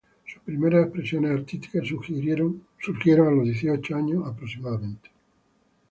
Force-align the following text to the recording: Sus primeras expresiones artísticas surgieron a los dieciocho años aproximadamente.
Sus 0.25 0.41
primeras 0.41 0.81
expresiones 0.85 1.29
artísticas 1.39 1.87
surgieron 1.87 2.63
a 2.87 3.29
los 3.35 3.43
dieciocho 3.45 3.95
años 3.95 4.25
aproximadamente. 4.25 5.11